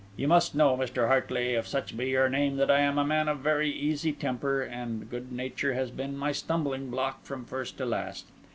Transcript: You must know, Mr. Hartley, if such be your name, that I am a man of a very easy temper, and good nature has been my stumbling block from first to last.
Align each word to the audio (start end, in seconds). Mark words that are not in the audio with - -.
You 0.17 0.27
must 0.27 0.55
know, 0.55 0.75
Mr. 0.75 1.09
Hartley, 1.09 1.53
if 1.53 1.67
such 1.67 1.95
be 1.95 2.07
your 2.09 2.27
name, 2.27 2.55
that 2.57 2.71
I 2.71 2.79
am 2.79 2.97
a 2.97 3.05
man 3.05 3.27
of 3.27 3.37
a 3.37 3.41
very 3.43 3.69
easy 3.71 4.11
temper, 4.11 4.59
and 4.63 5.07
good 5.07 5.31
nature 5.31 5.75
has 5.75 5.91
been 5.91 6.17
my 6.17 6.31
stumbling 6.31 6.89
block 6.89 7.21
from 7.23 7.45
first 7.45 7.77
to 7.77 7.85
last. 7.85 8.25